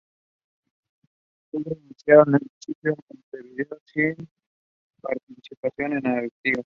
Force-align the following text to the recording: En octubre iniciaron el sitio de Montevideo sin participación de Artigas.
En 1.51 1.59
octubre 1.59 1.79
iniciaron 1.79 2.33
el 2.33 2.51
sitio 2.57 2.95
de 2.95 2.97
Montevideo 3.41 3.77
sin 3.85 4.27
participación 4.99 5.99
de 5.99 6.09
Artigas. 6.09 6.59